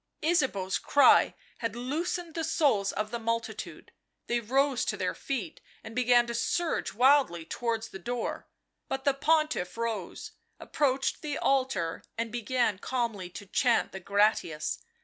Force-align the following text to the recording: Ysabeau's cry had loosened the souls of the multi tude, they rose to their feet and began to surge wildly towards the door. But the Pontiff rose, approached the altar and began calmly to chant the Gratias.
Ysabeau's 0.23 0.79
cry 0.79 1.35
had 1.59 1.75
loosened 1.75 2.33
the 2.33 2.43
souls 2.43 2.91
of 2.91 3.11
the 3.11 3.19
multi 3.19 3.53
tude, 3.53 3.91
they 4.25 4.39
rose 4.39 4.83
to 4.85 4.97
their 4.97 5.13
feet 5.13 5.61
and 5.83 5.95
began 5.95 6.25
to 6.25 6.33
surge 6.33 6.95
wildly 6.95 7.45
towards 7.45 7.89
the 7.89 7.99
door. 7.99 8.47
But 8.89 9.05
the 9.05 9.13
Pontiff 9.13 9.77
rose, 9.77 10.31
approached 10.59 11.21
the 11.21 11.37
altar 11.37 12.03
and 12.17 12.31
began 12.31 12.79
calmly 12.79 13.29
to 13.29 13.45
chant 13.45 13.91
the 13.91 13.99
Gratias. 13.99 14.79